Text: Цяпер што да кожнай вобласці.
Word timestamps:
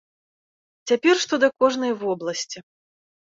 Цяпер 0.91 1.15
што 1.25 1.33
да 1.45 1.49
кожнай 1.63 1.93
вобласці. 2.01 2.65